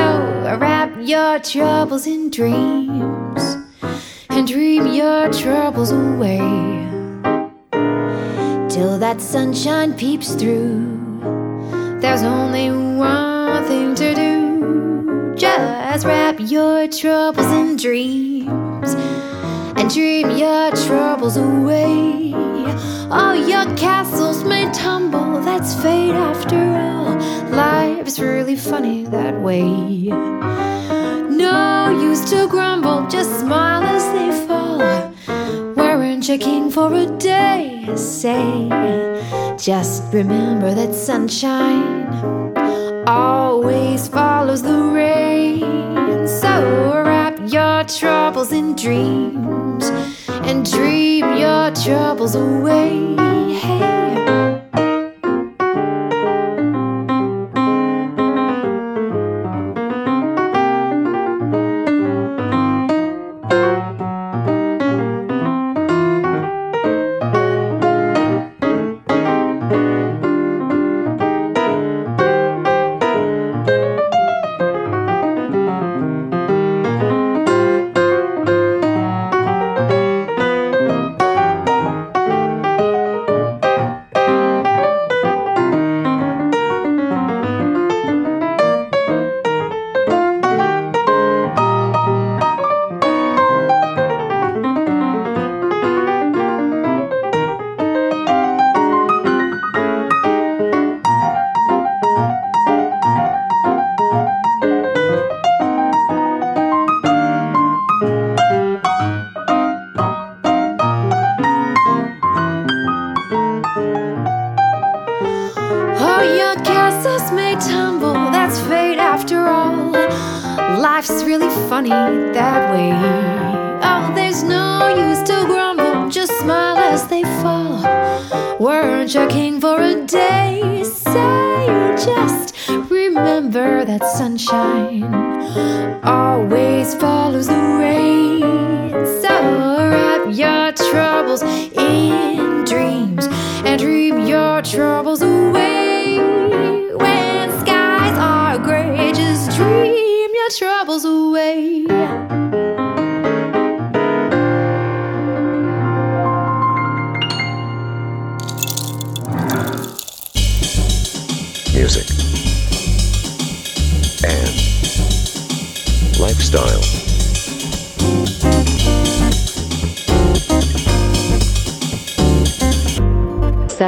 [0.60, 3.56] wrap your troubles in dreams
[4.28, 6.38] and dream your troubles away
[8.68, 10.84] till that sunshine peeps through.
[12.02, 15.34] There's only one thing to do.
[15.36, 18.94] Just wrap your troubles in dreams
[19.78, 22.32] and dream your troubles away.
[23.10, 27.14] All your castles may tumble, that's fate after all.
[27.50, 29.62] Life's really funny that way.
[31.44, 34.78] No use to grumble, just smile as they fall.
[35.76, 38.68] Wearing your king for a day, say.
[39.56, 42.08] Just remember that sunshine
[43.06, 45.07] always follows the rain.
[47.96, 49.86] Troubles in dreams
[50.28, 53.16] and dream your troubles away.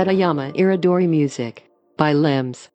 [0.00, 2.70] Satayama Iridori Music by Limbs.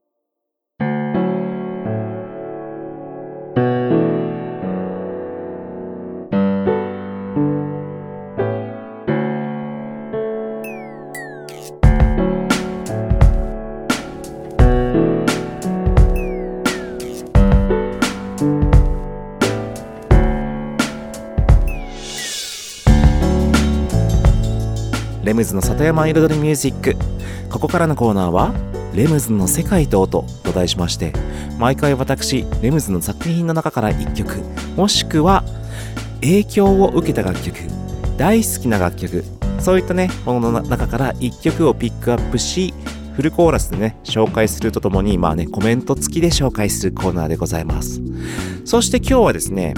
[25.56, 26.96] の里山彩りミュージック。
[27.50, 28.54] ここからのコーナーは
[28.94, 31.14] 「レムズの世界と音」と題しまして
[31.60, 34.42] 毎回私レムズの作品の中から1曲
[34.76, 35.44] もしくは
[36.22, 37.56] 影響を受けた楽曲
[38.18, 39.24] 大好きな楽曲
[39.60, 42.74] そういったねものの中から1曲をピックアップし
[43.16, 48.02] フルコーラスでね紹介するとともにまあねコメント付きで紹介するコーナーでございます。
[48.66, 49.74] そして今日はですね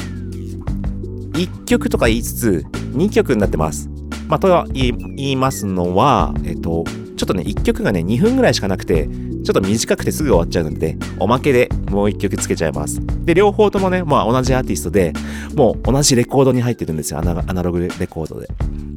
[1.33, 3.96] 1曲とか言いつつ2曲になってます。
[4.27, 6.83] まあ、とは言いますのは、えっと、
[7.15, 12.99] ちょっとね、1曲がね、2分ぐらいしかなくて、ちょっと短くてすぐ終わっちゃうので、おまけでもう1曲つけちゃいます。
[13.25, 15.13] で、両方ともね、まあ同じアーティストで、
[15.55, 18.47] もう同じレコードに入ってるんですよ、アナアナログレコードで。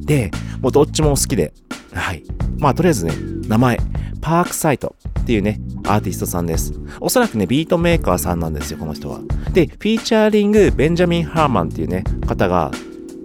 [0.05, 1.53] で、もうどっちも好きで、
[1.93, 2.23] はい。
[2.59, 3.13] まあとりあえずね、
[3.47, 3.79] 名前、
[4.19, 6.73] パークサイトっていうね、アーティストさんです。
[6.99, 9.19] おそらくね、ビートメーカーさんなんですよ、この人は。
[9.53, 12.71] で、フィーチャーリング、ベンジャミン・ハーマンっていうね、方が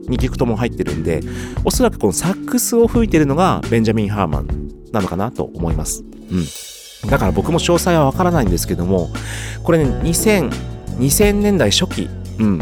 [0.08, 1.20] 2曲とも入ってるんで、
[1.64, 6.04] おそらくこのサックスを吹いてるのがベンジャミン・ハーマンなのかなと思います。
[6.30, 7.10] うん。
[7.10, 9.10] だから僕も詳細はわからないんですけども、
[9.62, 10.50] これね、2000、
[10.98, 12.60] 2000年代初期、うん、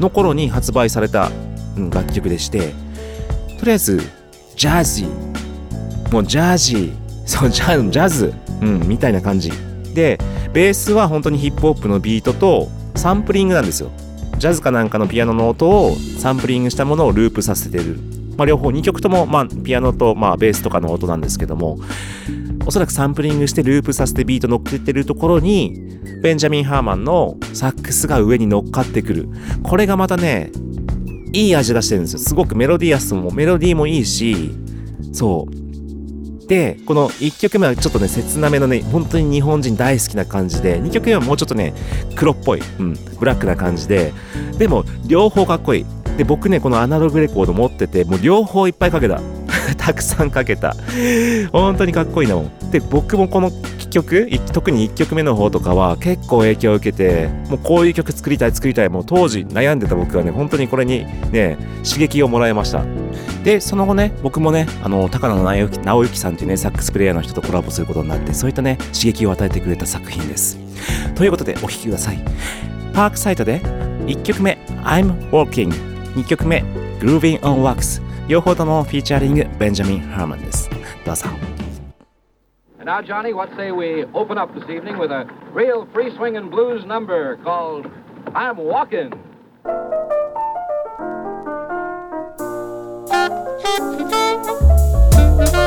[0.00, 1.30] の頃に発売された、
[1.76, 2.72] うん、楽曲でして、
[3.58, 4.00] とりあえず、
[4.56, 5.04] ジャズ
[6.12, 6.92] もうジャージー、
[7.26, 9.50] そう、ジャジャズ、うん、みたいな感じ。
[9.94, 10.18] で、
[10.52, 13.90] ベースは本当にヒップホップのビートとサンプリングなんですよ。
[14.42, 18.00] ジャズかなんかのピアノの音をサンプリングしたものをループさせてる。
[18.36, 21.78] まあ、両方2曲とも、まあ、ピアノと、まあ、ベースとかの音なんですけども、
[22.66, 25.80] おそらくサンプリングしてループさせてビート乗っけてるところに、
[26.24, 29.28] ベンジャミン・ハーマンのサックスが上に乗っかってくる。
[29.62, 30.50] これがまたね、
[31.32, 32.18] いい味出してるんですよ。
[32.18, 34.50] すごくメロディアスも、メロディーもいいし、
[35.12, 35.61] そう。
[36.52, 41.72] で、この1曲目はちょっとね、切なめのね、本当に日本人大好きな感じで、2曲目はもうちょっとね、
[42.14, 44.12] 黒っぽい、うん、ブラックな感じで、
[44.58, 45.86] でも、両方かっこいい。
[46.18, 49.22] で、僕ね、このアナログレコード持ってて、もう両方いっぱいかけた。
[49.78, 50.76] たくさんかけた。
[51.52, 52.70] 本当にかっこいいなもん。
[52.70, 53.50] で、僕もこの
[53.92, 62.84] 曲特に1曲目の方とかは結構影響を受けてもうこういう曲作りたい作りたいもう当時悩んでた僕はね本当にこれにね刺激をもらいました。
[63.44, 70.58] でその後ね僕もねあの高野直之さんっていうねサックスプレイヤーの人とコラボすることになってそういったね刺激を与えてくれた作品です。
[71.14, 72.18] ということでお聴きください。
[72.94, 73.60] パークサイトで
[74.06, 75.70] 1曲目 I'm Walking
[76.14, 76.64] 2曲目
[77.00, 80.70] Grooving on Wax 両方ともフィーチャリングベンジャミン・ハーマンです。
[81.04, 81.26] どうぞ。
[82.82, 86.84] And now, Johnny, what say we open up this evening with a real free swinging blues
[86.84, 87.88] number called
[88.34, 89.12] I'm Walking?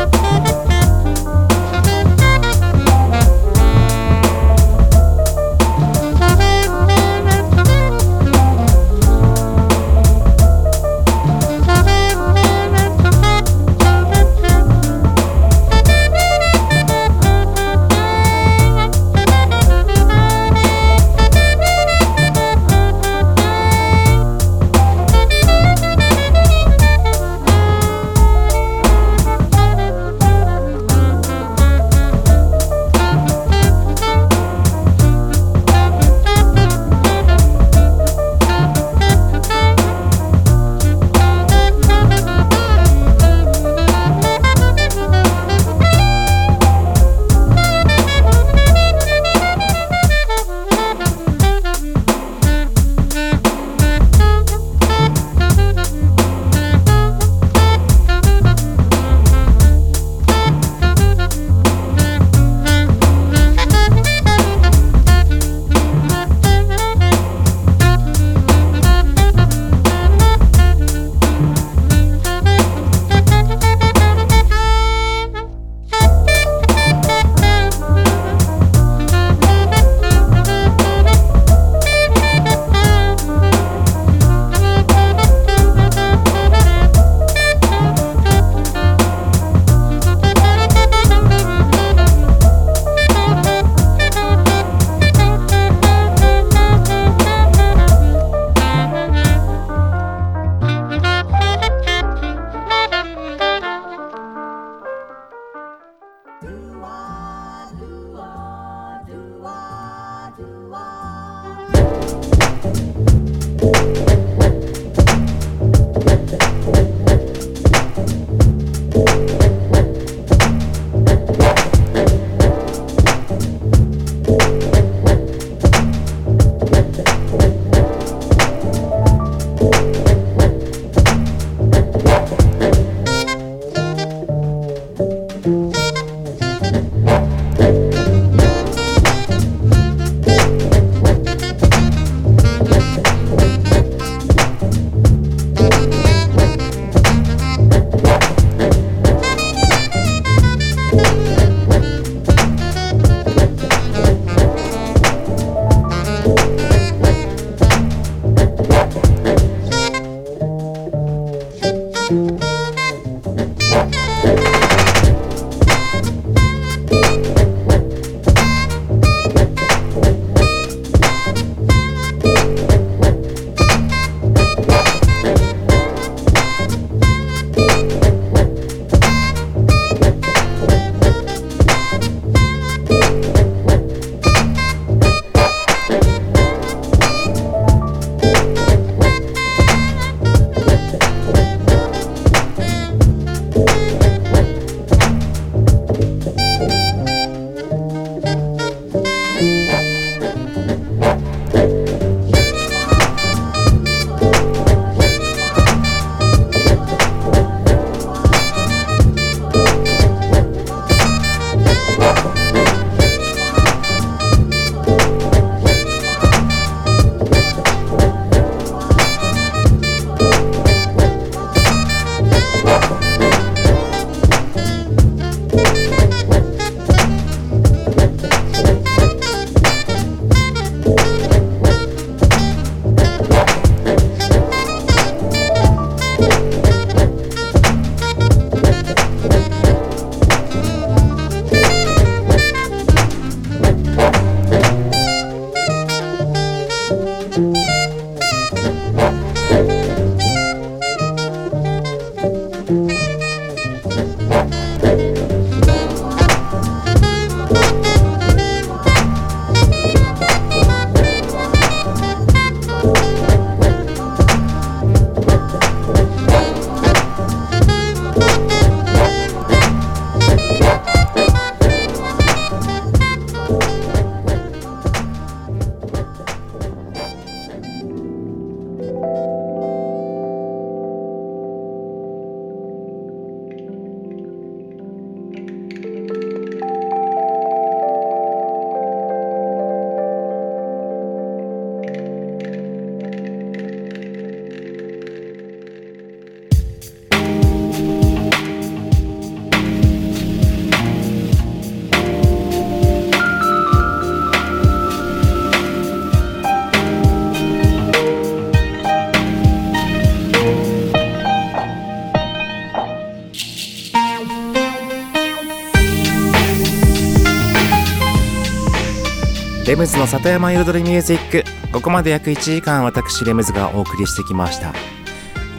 [319.75, 321.43] レムズの里山彩りミュージック。
[321.73, 324.73] ここまで約1時間私レムズがお送りしてきました。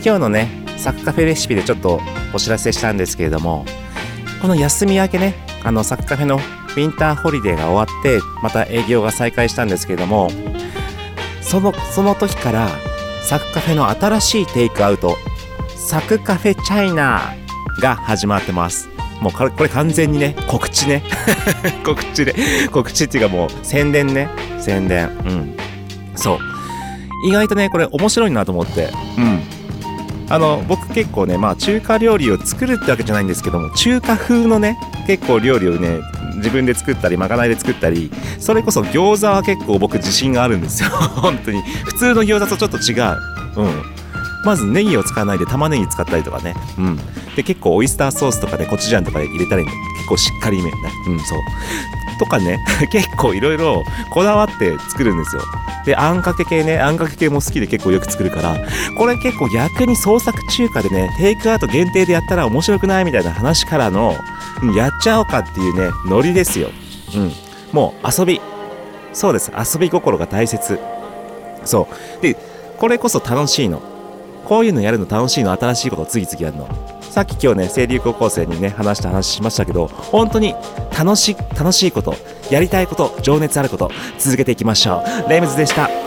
[0.03, 0.49] 今日のね
[0.79, 2.01] サクカフェレシピでちょっと
[2.33, 3.67] お知らせしたんですけれども
[4.41, 10.31] この休み明けねあのサクカフェのウィンターホリデーが終わってまた営業が再開したんですけれども
[11.43, 12.71] そのその時から
[13.23, 15.19] サクカフェの新しいテイクアウト
[15.77, 17.35] サクカフェチャイナ
[17.83, 18.96] が始まってます。
[19.21, 21.03] もうこれこれ完全にね告知ね。
[21.85, 22.35] 告知で
[22.71, 24.29] 告知っていうかもう宣伝ね。
[24.61, 25.09] 宣伝。
[25.25, 25.57] うん。
[26.15, 26.39] そう。
[27.27, 28.91] 意外とねこれ面白いなと思って。
[29.19, 29.41] うん。
[30.29, 36.01] あの僕結構ねまあ中華料理を作るってわけじゃないんですけども中華風のね結構料理をね
[36.37, 38.11] 自分で作ったりまかないで作ったり
[38.41, 40.91] それこそ餃子は結構僕自信があるんですよ。
[41.17, 41.63] 本当に。
[41.85, 43.19] 普通の餃子とちょっと違う。
[43.57, 43.96] うん
[44.47, 46.55] まずネギを使わないで玉ねぎ使ったりとかね。
[46.79, 46.97] うん。
[47.35, 49.75] で結構オイスターソースとかでコチュジャンとか入れたり結
[50.09, 50.79] 構しっかりめね
[51.09, 51.39] うんそう。
[52.19, 55.43] とかね 結構いろいろこだわって作るんですよ。
[55.85, 58.57] であんかけ系ねあんかけ系も好きで結構よく作るから
[58.97, 64.17] これ結構逆に創作中華でねテイクアウト限定でやったら面白くないみたいな話からの
[64.63, 66.71] うんやっちゃおうかっていうねノリですよ。
[67.15, 67.33] うん。
[67.73, 68.41] もう遊び。
[69.13, 69.51] そうです。
[69.75, 70.79] 遊び心が大切。
[71.65, 71.89] そ
[72.21, 72.23] う。
[72.23, 72.37] で
[72.79, 73.83] これこそ楽しいの。
[74.47, 76.69] こういうのやるの楽しいの新しいことを次々やるの。
[77.11, 80.55] さっき今日ね清流高校生にね話した話しましたけど本当に
[80.99, 82.15] 楽しい楽しいこと
[82.51, 85.31] やりたいこと情熱あること続けていきましょう。
[85.31, 86.06] レイムズでした。